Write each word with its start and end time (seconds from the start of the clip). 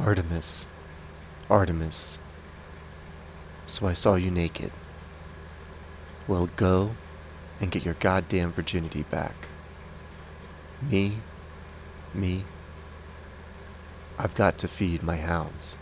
Artemis, 0.00 0.66
Artemis. 1.50 2.18
So 3.66 3.86
I 3.86 3.92
saw 3.92 4.14
you 4.14 4.30
naked. 4.30 4.72
Well, 6.26 6.48
go 6.56 6.92
and 7.60 7.70
get 7.70 7.84
your 7.84 7.94
goddamn 8.00 8.50
virginity 8.50 9.02
back. 9.02 9.34
Me, 10.80 11.18
me, 12.14 12.44
I've 14.18 14.34
got 14.34 14.56
to 14.58 14.68
feed 14.68 15.02
my 15.02 15.16
hounds. 15.16 15.76